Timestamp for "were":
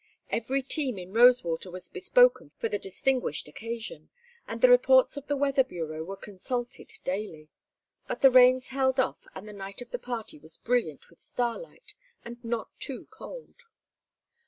6.03-6.15